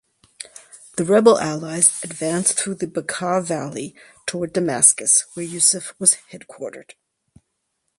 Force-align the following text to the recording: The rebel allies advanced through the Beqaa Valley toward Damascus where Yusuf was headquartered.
The 0.97 1.03
rebel 1.05 1.37
allies 1.37 1.99
advanced 2.03 2.57
through 2.57 2.73
the 2.73 2.87
Beqaa 2.87 3.43
Valley 3.45 3.95
toward 4.25 4.51
Damascus 4.51 5.27
where 5.35 5.45
Yusuf 5.45 5.93
was 5.99 6.17
headquartered. 6.31 6.93